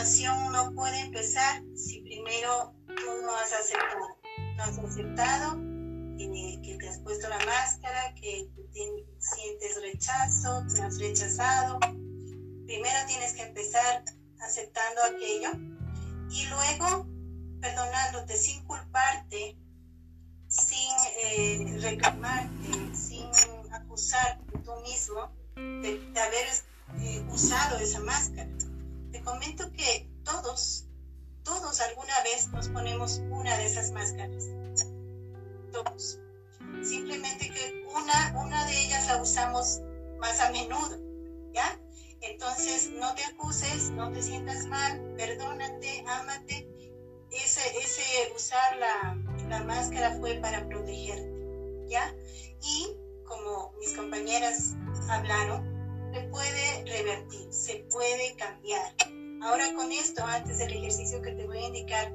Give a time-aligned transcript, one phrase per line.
[0.00, 4.16] transformación no puede empezar si primero tú no has aceptado.
[4.56, 5.60] No has aceptado
[6.16, 8.48] que te has puesto la máscara, que
[9.18, 11.78] sientes rechazo, te has rechazado.
[12.66, 14.04] Primero tienes que empezar
[14.40, 15.50] aceptando aquello
[16.30, 17.06] y luego
[17.60, 19.56] perdonándote sin culparte,
[20.48, 23.26] sin eh, reclamarte, sin
[23.72, 26.46] acusarte tú mismo de, haber
[27.02, 28.48] eh, usado esa máscara.
[29.24, 30.86] Comento que todos,
[31.44, 34.48] todos alguna vez nos ponemos una de esas máscaras.
[35.72, 36.18] Todos.
[36.82, 39.80] Simplemente que una, una de ellas la usamos
[40.18, 40.98] más a menudo,
[41.52, 41.78] ¿ya?
[42.22, 46.68] Entonces, no te acuses, no te sientas mal, perdónate, ámate.
[47.30, 49.16] Ese, ese usar la,
[49.48, 52.14] la máscara fue para protegerte, ¿ya?
[52.62, 54.74] Y como mis compañeras
[55.08, 55.64] hablaron,
[56.12, 58.94] se puede revertir, se puede cambiar.
[59.42, 62.12] Ahora con esto, antes del ejercicio que te voy a indicar,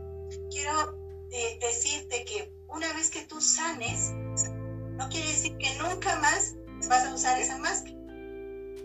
[0.52, 0.98] quiero
[1.32, 4.12] eh, decirte que una vez que tú sanes,
[4.98, 6.56] no quiere decir que nunca más
[6.88, 7.96] vas a usar esa máscara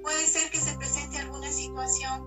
[0.02, 2.26] puede ser que se presente alguna situación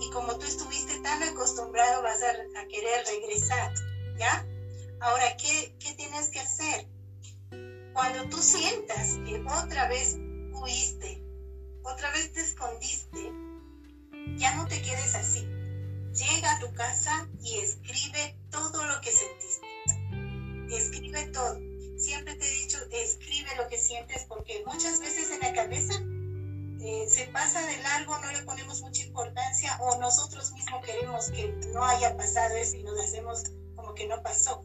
[0.00, 3.72] y como tú estuviste tan acostumbrado vas a, querer regresar,
[4.16, 4.46] ¿ya?
[5.00, 6.86] Ahora, ¿qué, ¿qué tienes que hacer?
[7.92, 10.16] Cuando tú sientas que otra vez
[10.52, 11.22] huiste,
[11.82, 13.32] otra vez te escondiste,
[14.36, 15.46] ya no te quedes así.
[16.12, 20.76] Llega a tu casa y escribe todo lo que sentiste.
[20.76, 21.58] Escribe todo.
[21.96, 25.94] Siempre te he dicho, escribe lo que sientes porque muchas veces en la cabeza
[26.80, 31.48] eh, se pasa de largo, no le ponemos mucha importancia o nosotros mismos queremos que
[31.72, 33.42] no haya pasado eso y nos hacemos
[33.74, 34.64] como que no pasó.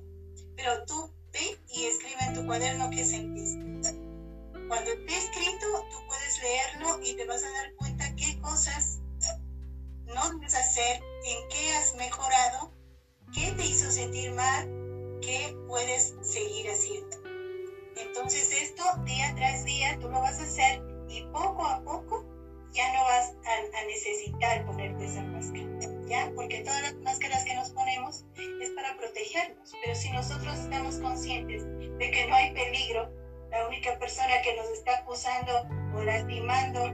[20.14, 22.24] Lo vas a hacer y poco a poco
[22.72, 25.68] ya no vas a, necesitar ponerte esa máscara,
[26.08, 26.32] ¿ya?
[26.36, 28.26] Porque todas las máscaras que nos ponemos
[28.62, 33.12] es para protegernos, pero si nosotros estamos conscientes de que no hay peligro,
[33.52, 35.52] la única persona que nos está acusando
[35.96, 36.92] o lastimando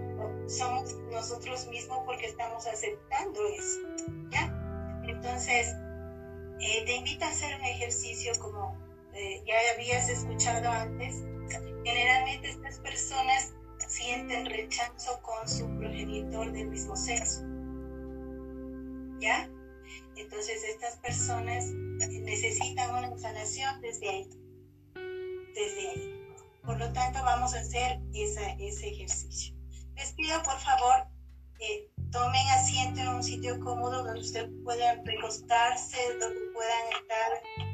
[0.48, 3.80] somos nosotros mismos porque estamos aceptando eso,
[4.32, 4.54] ¿ya?
[5.08, 5.76] Entonces,
[6.60, 8.78] eh, te invito a hacer un ejercicio como
[9.14, 11.24] eh, ya habías escuchado antes.
[11.84, 13.54] Generalmente estas personas
[13.88, 17.42] sienten rechazo con su progenitor del mismo sexo.
[19.20, 19.50] ¿Ya?
[20.16, 24.30] Entonces estas personas necesitan una sanación desde ahí.
[25.56, 26.20] Desde ahí.
[26.64, 29.56] Por lo tanto, vamos a hacer ese ejercicio.
[29.96, 31.08] Les pido, por favor,
[31.60, 37.69] eh, tomen asiento en un sitio cómodo donde ustedes puedan recostarse, donde puedan estar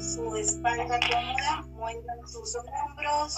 [0.00, 3.36] su espalda cómoda, muevan sus hombros,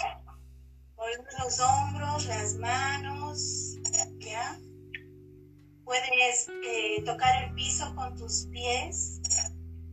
[1.39, 3.77] los hombros, las manos,
[4.21, 4.59] ¿ya?
[5.85, 9.21] Puedes eh, tocar el piso con tus pies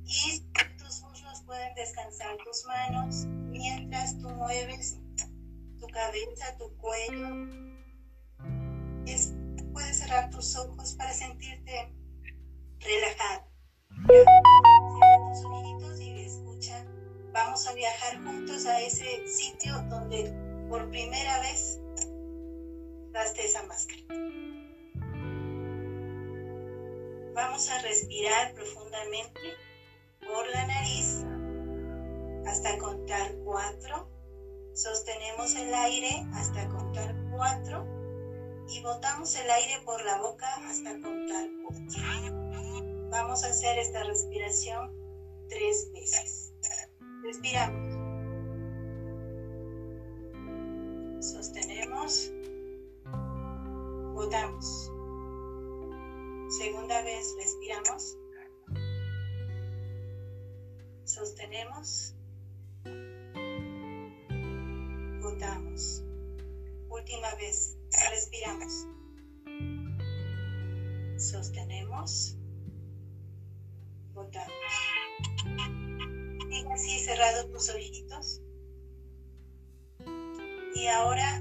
[0.06, 0.40] y
[0.78, 4.98] tus muslos pueden descansar tus manos mientras tú mueves
[5.80, 7.28] tu cabeza, tu cuello.
[9.74, 11.94] puedes cerrar tus ojos para sentirte
[12.80, 13.52] relajado.
[17.70, 20.34] A viajar juntos a ese sitio donde
[20.68, 21.80] por primera vez
[23.12, 24.02] daste esa máscara.
[27.36, 29.40] Vamos a respirar profundamente
[30.22, 31.24] por la nariz
[32.48, 34.10] hasta contar cuatro.
[34.74, 37.86] Sostenemos el aire hasta contar cuatro
[38.70, 43.10] y botamos el aire por la boca hasta contar cuatro.
[43.12, 44.98] Vamos a hacer esta respiración
[45.48, 46.41] tres veces.
[47.32, 47.94] Respiramos.
[51.24, 52.30] Sostenemos.
[54.14, 54.92] Botamos.
[56.50, 58.18] Segunda vez respiramos.
[61.06, 62.14] Sostenemos.
[65.22, 66.04] Botamos.
[66.90, 67.78] Última vez.
[68.12, 68.88] Respiramos.
[71.16, 72.36] Sostenemos.
[74.14, 74.52] Botamos.
[76.82, 78.42] Así cerrado tus ojitos.
[80.74, 81.40] Y ahora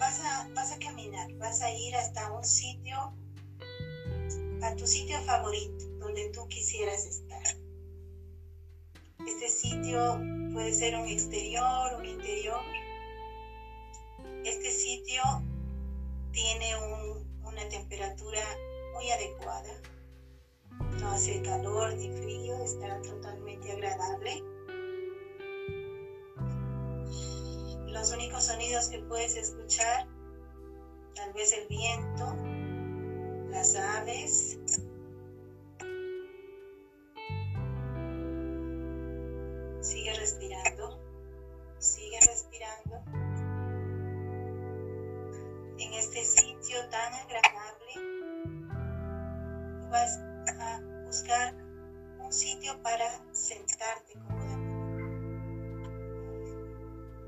[0.00, 3.14] vas a, vas a caminar, vas a ir hasta un sitio,
[4.62, 7.40] a tu sitio favorito, donde tú quisieras estar.
[9.28, 10.20] Este sitio
[10.52, 12.64] puede ser un exterior, un interior.
[14.44, 15.22] Este sitio
[16.32, 16.74] tiene
[17.44, 18.42] una temperatura
[18.92, 19.80] muy adecuada.
[21.00, 24.42] No hace calor ni frío, está totalmente agradable.
[27.86, 30.08] Los únicos sonidos que puedes escuchar,
[31.14, 32.36] tal vez el viento,
[33.50, 34.58] las aves,
[39.80, 41.00] Sigue respirando,
[41.78, 42.96] sigue respirando.
[45.78, 47.92] En este sitio tan agradable,
[49.88, 50.18] vas
[50.58, 51.65] a buscar
[52.26, 54.56] un sitio para sentarte cómodamente.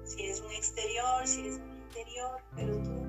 [0.04, 3.04] Si es un exterior, si es un interior, pero tú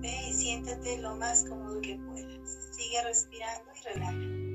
[0.00, 2.68] ve y siéntate lo más cómodo que puedas.
[2.72, 4.45] Sigue respirando y relaja.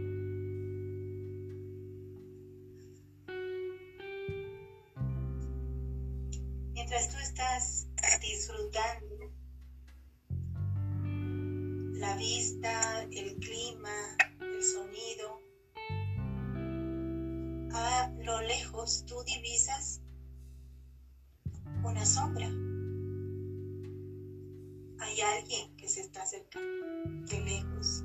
[25.42, 28.04] Alguien que se está acercando de lejos.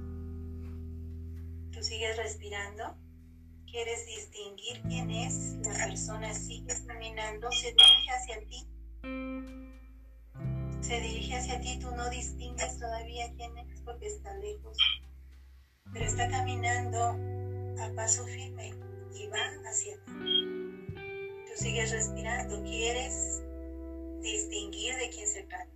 [1.73, 2.97] Tú sigues respirando
[3.71, 8.67] quieres distinguir quién es, la persona sigue caminando, se dirige hacia ti
[10.87, 14.79] se dirige hacia ti, tú no distingues todavía quién es porque está lejos,
[15.93, 17.19] pero está caminando
[17.83, 18.73] a paso firme
[19.13, 20.47] y va hacia ti.
[20.95, 23.43] Tú sigues respirando, quieres
[24.23, 25.71] distinguir de quién se trata.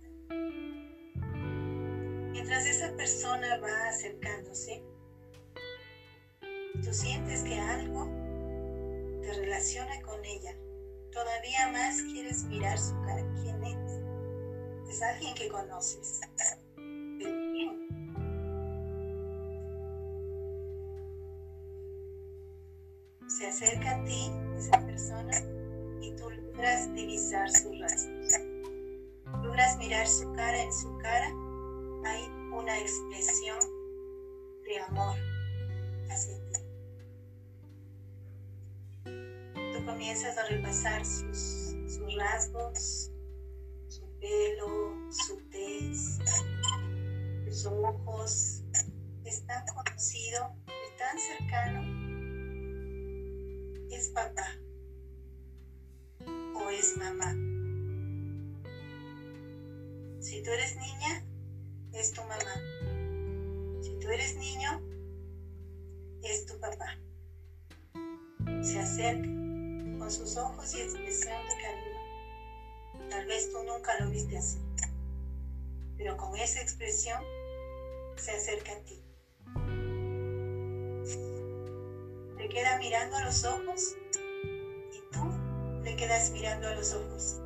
[2.41, 4.83] Mientras esa persona va acercándose,
[6.83, 8.09] tú sientes que algo
[9.21, 10.57] te relaciona con ella.
[11.11, 13.23] Todavía más quieres mirar su cara.
[13.43, 14.89] ¿Quién es?
[14.89, 16.19] Es alguien que conoces.
[23.27, 25.37] Se acerca a ti esa persona
[26.01, 28.33] y tú logras divisar sus rasgos.
[29.43, 30.59] Logras mirar su cara.
[30.59, 31.40] En su cara
[32.81, 33.59] expresión
[34.63, 35.15] de amor
[36.09, 36.59] hacia ti.
[39.73, 41.75] Tú comienzas a repasar sus,
[42.17, 43.11] rasgos,
[44.19, 46.19] pelo, su tez,
[47.45, 48.63] sus ojos,
[49.25, 51.81] es tan conocido, es tan cercano,
[53.89, 54.45] es papá
[56.55, 57.33] o es mamá.
[60.19, 61.25] Si tú eres niña,
[61.93, 62.40] es tu mamá.
[64.21, 64.79] Eres niño,
[66.21, 66.95] es tu papá.
[68.61, 69.27] Se acerca
[69.97, 74.59] con sus ojos y expresión de cariño Tal vez tú nunca lo viste así,
[75.97, 77.19] pero con esa expresión
[78.15, 79.03] se acerca a ti.
[82.37, 83.95] Te queda mirando a los ojos
[84.93, 87.40] y tú le quedas mirando a los ojos.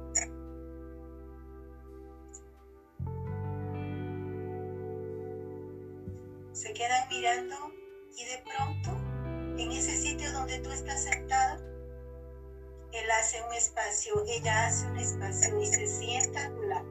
[7.38, 8.92] Y de pronto,
[9.62, 11.62] en ese sitio donde tú estás sentado,
[12.94, 16.90] él hace un espacio, ella hace un espacio y se sienta a tu lado.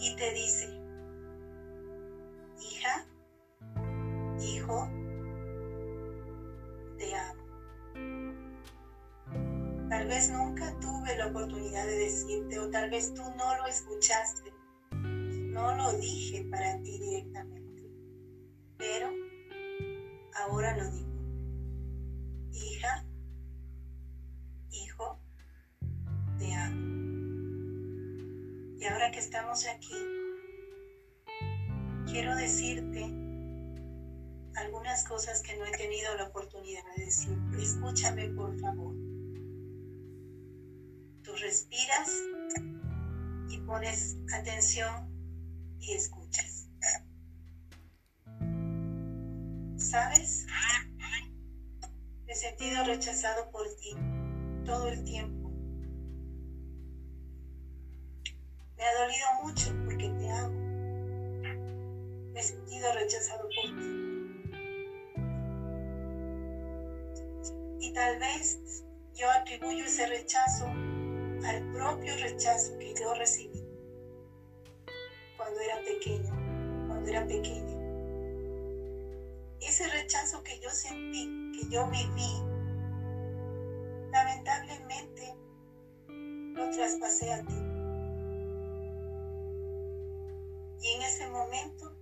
[0.00, 0.68] Y te dice,
[2.70, 3.06] hija,
[4.40, 4.88] hijo,
[6.96, 7.42] te amo.
[9.90, 14.61] Tal vez nunca tuve la oportunidad de decirte o tal vez tú no lo escuchaste.
[15.62, 17.88] No lo dije para ti directamente,
[18.76, 19.08] pero
[20.34, 21.12] ahora lo digo.
[22.50, 23.06] Hija,
[24.72, 25.20] hijo,
[26.36, 26.80] te amo.
[28.76, 29.94] Y ahora que estamos aquí,
[32.10, 33.04] quiero decirte
[34.56, 37.38] algunas cosas que no he tenido la oportunidad de decir.
[37.56, 38.96] Escúchame, por favor.
[41.22, 42.10] Tú respiras
[43.48, 45.11] y pones atención
[45.82, 46.68] y escuchas.
[49.76, 50.46] ¿Sabes?
[52.24, 53.94] Me he sentido rechazado por ti
[54.64, 55.50] todo el tiempo.
[58.76, 60.58] Me ha dolido mucho porque te amo.
[62.32, 64.02] Me he sentido rechazado por ti.
[67.80, 68.84] Y tal vez
[69.14, 73.61] yo atribuyo ese rechazo al propio rechazo que yo recibí
[75.42, 77.72] cuando era pequeño, cuando era pequeña
[79.60, 82.42] ese rechazo que yo sentí, que yo viví,
[84.10, 85.34] lamentablemente
[86.08, 87.54] lo traspasé a ti.
[90.82, 91.92] Y en ese momento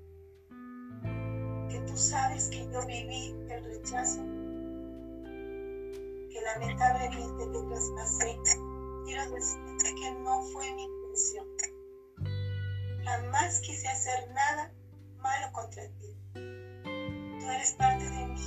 [2.00, 4.23] sabes que yo viví el rechazo,
[6.30, 8.38] que lamentablemente te traspasé.
[9.04, 11.50] Quiero decirte que no fue mi intención.
[13.11, 14.73] Jamás quise hacer nada
[15.19, 16.17] malo contra ti.
[16.33, 18.40] Tú eres parte de mí.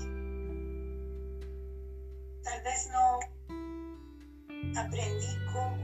[2.44, 3.20] Tal vez no
[4.80, 5.78] aprendí cómo.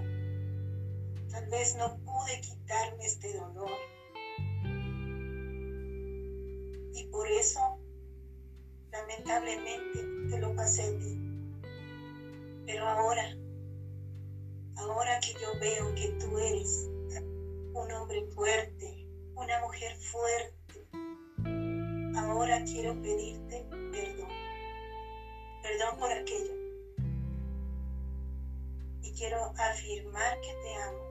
[1.29, 3.77] Tal vez no pude quitarme este dolor.
[6.93, 7.59] Y por eso,
[8.93, 11.19] lamentablemente, te lo pasé a ti.
[12.65, 13.25] Pero ahora,
[14.77, 16.88] ahora que yo veo que tú eres
[26.17, 26.53] aquello.
[29.01, 31.09] Y quiero afirmar que te amo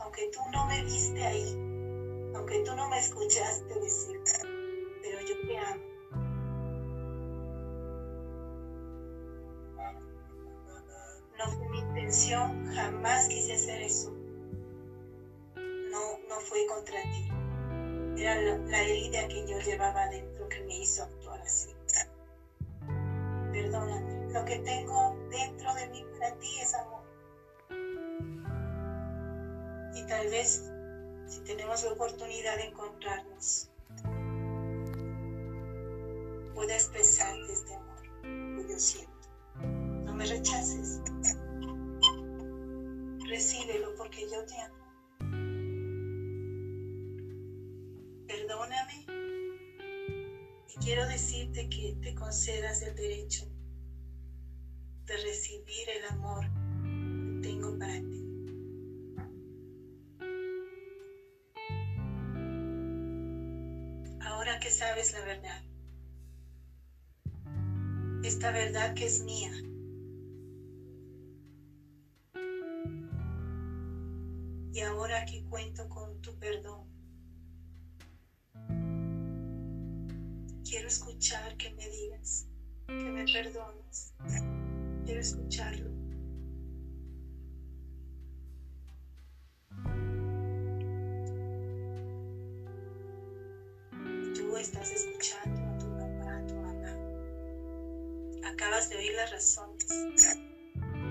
[0.00, 1.52] aunque tú no me viste ahí,
[2.34, 4.20] aunque tú no me escuchaste decir,
[5.02, 5.84] pero yo te amo.
[11.38, 14.10] No fue mi intención, jamás quise hacer eso.
[15.90, 18.20] No, no fue contra ti.
[18.20, 21.74] Era la, la herida que yo llevaba dentro que me hizo actuar así.
[23.70, 27.00] Lo que tengo dentro de mí para ti es amor
[30.10, 30.68] tal vez
[31.26, 33.70] si tenemos la oportunidad de encontrarnos,
[36.52, 38.02] pueda expresarte este amor
[38.56, 39.28] que yo siento.
[40.04, 41.00] No me rechaces.
[43.28, 44.80] Recíbelo porque yo te amo.
[48.26, 49.06] Perdóname
[50.68, 53.46] y quiero decirte que te concedas el derecho
[55.10, 56.44] de recibir el amor
[56.84, 58.20] que tengo para ti.
[64.60, 65.62] que sabes la verdad.
[68.22, 69.50] Esta verdad que es mía.
[74.72, 76.86] Y ahora que cuento con tu perdón,
[80.64, 82.46] quiero escuchar que me digas
[82.86, 84.14] que me perdones.
[85.04, 85.90] Quiero escucharlo.
[94.60, 96.94] estás escuchando a tu papá, a tu mamá.
[98.52, 99.86] Acabas de oír las razones.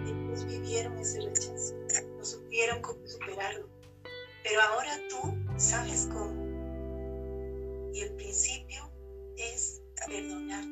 [0.06, 1.74] Ellos vivieron ese rechazo,
[2.18, 3.68] no supieron cómo superarlo.
[4.44, 6.48] Pero ahora tú sabes cómo.
[7.94, 8.90] Y el principio
[9.36, 10.64] es perdonar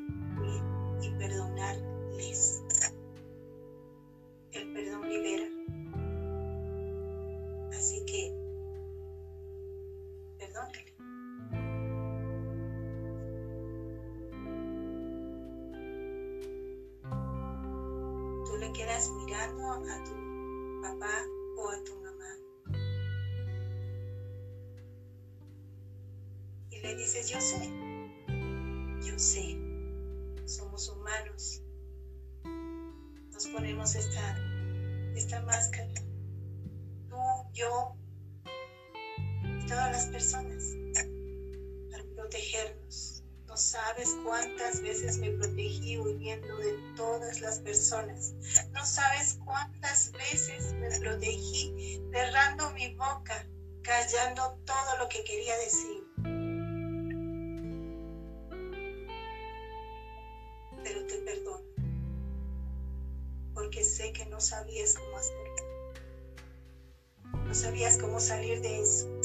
[26.98, 27.70] dices, yo sé,
[29.02, 29.56] yo sé,
[30.44, 31.62] somos humanos.
[33.32, 34.36] Nos ponemos esta,
[35.14, 35.92] esta máscara.
[37.08, 37.16] Tú,
[37.54, 37.96] yo,
[39.66, 40.76] todas las personas,
[41.90, 43.18] para protegernos
[43.58, 48.32] sabes cuántas veces me protegí huyendo de todas las personas.
[48.70, 53.46] No sabes cuántas veces me protegí cerrando mi boca,
[53.82, 56.07] callando todo lo que quería decir.
[64.38, 65.52] No sabías cómo hacerlo.
[67.44, 69.17] No sabías cómo salir de eso.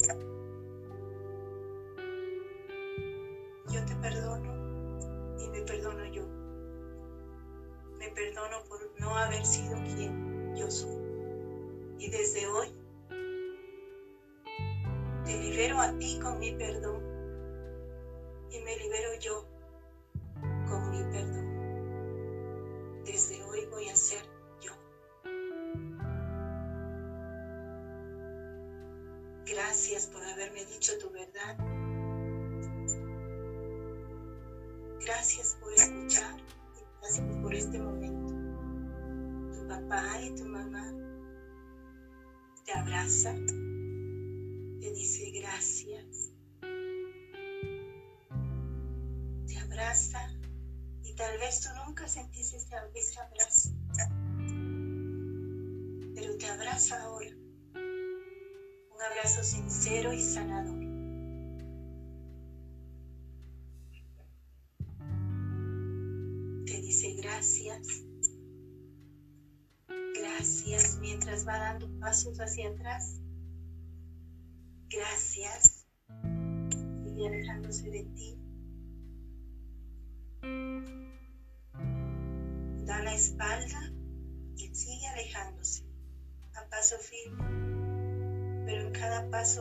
[29.86, 31.58] Gracias por haberme dicho tu verdad.
[35.04, 38.34] Gracias por escuchar y gracias por este momento
[39.68, 40.90] papá y tu mamá
[42.64, 43.34] te abraza,
[44.80, 46.32] te dice gracias,
[49.46, 50.30] te abraza
[51.02, 53.68] y tal vez tú nunca sentiste ese abrazo,
[56.14, 57.43] pero te abraza ahora,
[59.24, 60.78] abrazo sincero y sanador.
[66.66, 68.04] Te dice gracias,
[70.20, 73.18] gracias mientras va dando pasos hacia atrás.
[74.90, 75.86] Gracias,
[77.02, 78.33] sigue alejándose de ti.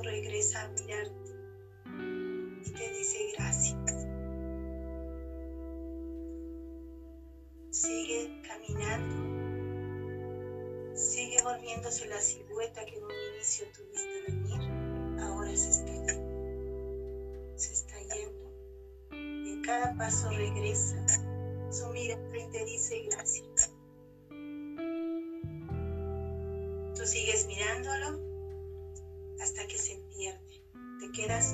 [0.01, 1.31] Regresa a mirarte.
[2.65, 4.07] Y te dice gracias.
[7.69, 9.15] Sigue caminando,
[10.95, 14.61] sigue volviéndose la silueta que en un inicio tuviste venir,
[15.21, 18.53] ahora se está yendo, se está yendo.
[19.11, 21.05] En cada paso regresa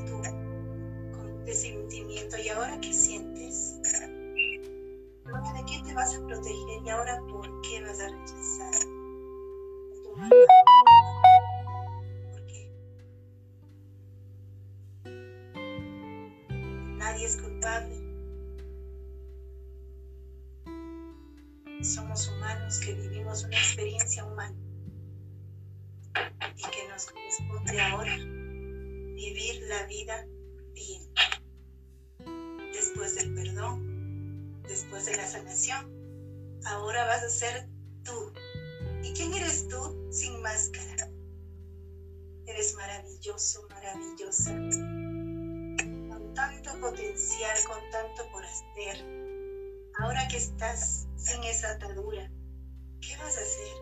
[0.05, 0.21] Tú
[1.11, 2.37] con ese sentimiento.
[2.37, 3.75] ¿Y ahora qué sientes?
[5.53, 6.83] ¿De qué te vas a proteger?
[6.85, 8.73] ¿Y ahora por qué vas a rechazar?
[12.31, 12.71] ¿Por qué?
[16.97, 17.95] Nadie es culpable.
[21.81, 24.55] Somos humanos que vivimos una experiencia humana
[26.55, 28.38] y que nos corresponde ahora
[29.19, 30.25] vivir la vida
[30.73, 31.01] bien.
[32.73, 37.67] Después del perdón, después de la sanación, ahora vas a ser
[38.05, 38.31] tú.
[39.03, 41.11] ¿Y quién eres tú sin máscara?
[42.45, 44.51] Eres maravilloso, maravillosa,
[46.09, 49.05] con tanto potencial, con tanto por hacer.
[49.99, 52.31] Ahora que estás sin esa atadura,
[53.01, 53.73] ¿qué vas a hacer?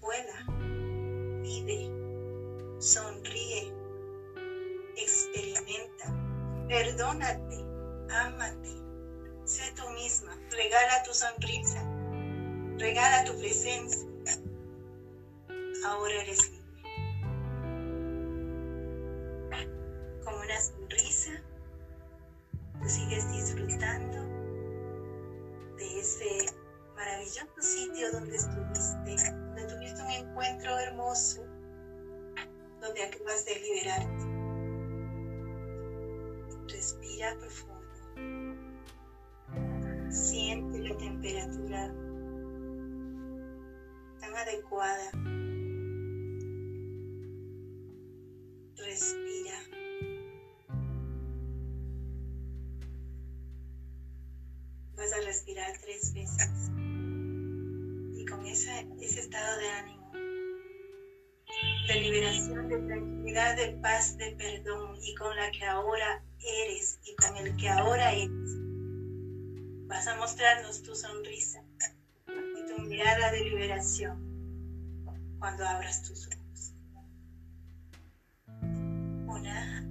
[0.00, 0.62] Vuela
[1.42, 1.90] vive,
[2.78, 3.51] sonríe,
[6.72, 7.66] perdónate,
[8.08, 8.72] ámate,
[9.44, 11.84] sé tú misma, regala tu sonrisa,
[12.78, 14.08] regala tu presencia.
[15.84, 16.62] Ahora eres libre.
[20.24, 21.32] Con una sonrisa,
[22.80, 24.18] tú sigues disfrutando
[25.76, 26.54] de ese
[26.94, 31.44] maravilloso sitio donde estuviste, donde tuviste un encuentro hermoso,
[32.80, 34.21] donde acabas de liberarte.
[37.38, 37.80] Profundo.
[40.10, 41.86] Siente la temperatura
[44.20, 45.10] tan adecuada.
[48.76, 49.58] Respira.
[54.96, 56.72] Vas a respirar tres veces
[59.02, 60.01] ese estado de ánimo,
[61.92, 67.14] de liberación, de tranquilidad, de paz, de perdón y con la que ahora eres y
[67.16, 68.56] con el que ahora eres.
[69.88, 71.62] Vas a mostrarnos tu sonrisa
[72.28, 74.32] y tu mirada de liberación
[75.38, 76.72] cuando abras tus ojos.
[79.26, 79.86] Una,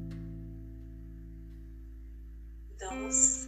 [2.80, 3.41] dos,